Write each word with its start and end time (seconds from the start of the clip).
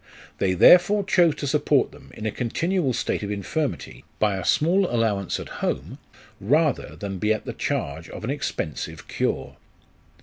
They 0.39 0.55
therefore 0.55 1.03
chose 1.03 1.35
to 1.35 1.45
support 1.45 1.91
them 1.91 2.09
in 2.15 2.25
a 2.25 2.31
continual 2.31 2.91
state 2.91 3.21
of 3.21 3.29
infirmity, 3.29 4.03
by 4.17 4.35
a 4.37 4.43
small 4.43 4.87
allowance 4.87 5.39
at 5.39 5.61
home, 5.63 5.99
rather 6.39 6.95
than 6.95 7.19
be 7.19 7.31
at 7.31 7.45
the 7.45 7.53
charge 7.53 8.09
of 8.09 8.23
an 8.23 8.31
expensive 8.31 9.07
cure. 9.07 9.57